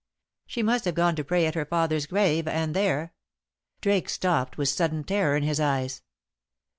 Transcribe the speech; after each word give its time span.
She 0.47 0.63
must 0.63 0.85
have 0.85 0.95
gone 0.95 1.15
to 1.15 1.23
pray 1.23 1.45
at 1.45 1.53
her 1.53 1.63
father's 1.63 2.07
grave, 2.07 2.47
and 2.47 2.75
there" 2.75 3.13
Drake 3.83 4.09
stopped 4.09 4.57
with 4.57 4.69
sudden 4.69 5.03
terror 5.03 5.35
in 5.37 5.43
his 5.43 5.59
eyes. 5.59 6.01